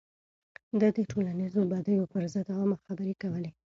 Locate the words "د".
0.97-0.99